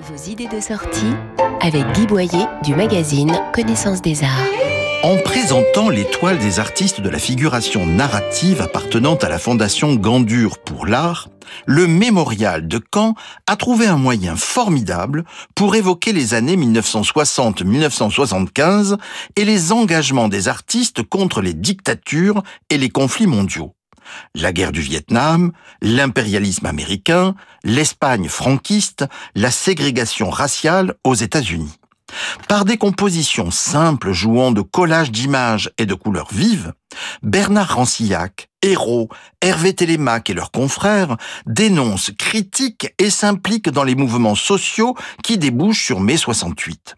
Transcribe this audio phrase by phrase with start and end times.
[0.00, 1.12] Vos idées de sortie
[1.60, 4.30] avec Guy Boyer du magazine Connaissance des Arts.
[5.02, 10.86] En présentant l'étoile des artistes de la figuration narrative appartenant à la Fondation Gandur pour
[10.86, 11.30] l'art,
[11.66, 13.16] le mémorial de Caen
[13.48, 15.24] a trouvé un moyen formidable
[15.56, 18.98] pour évoquer les années 1960-1975
[19.34, 23.74] et les engagements des artistes contre les dictatures et les conflits mondiaux
[24.34, 27.34] la guerre du Vietnam, l'impérialisme américain,
[27.64, 29.04] l'Espagne franquiste,
[29.34, 31.78] la ségrégation raciale aux États-Unis.
[32.48, 36.72] Par des compositions simples jouant de collages d'images et de couleurs vives,
[37.22, 39.08] Bernard Rancillac, Hérault,
[39.42, 41.16] Hervé Télémaque et leurs confrères
[41.46, 46.97] dénoncent, critiquent et s'impliquent dans les mouvements sociaux qui débouchent sur mai 68.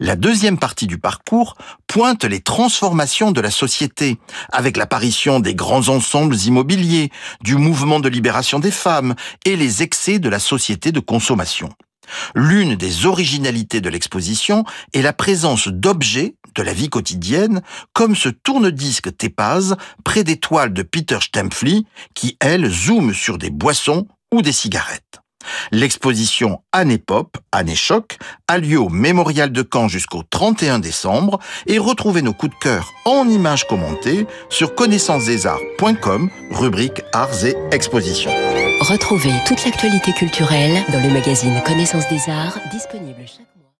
[0.00, 4.18] La deuxième partie du parcours pointe les transformations de la société,
[4.52, 7.10] avec l'apparition des grands ensembles immobiliers,
[7.42, 11.68] du mouvement de libération des femmes et les excès de la société de consommation.
[12.34, 18.28] L'une des originalités de l'exposition est la présence d'objets de la vie quotidienne, comme ce
[18.28, 24.42] tourne-disque Tépaz près des toiles de Peter Stempfli, qui, elle, zoome sur des boissons ou
[24.42, 25.21] des cigarettes.
[25.70, 31.78] L'exposition Année Pop, Année Choc, a lieu au Mémorial de Caen jusqu'au 31 décembre et
[31.78, 38.32] retrouvez nos coups de cœur en images commentées sur connaissancesdesarts.com, rubrique Arts et Expositions.
[38.80, 43.24] Retrouvez toute l'actualité culturelle dans le magazine Connaissance des Arts, disponible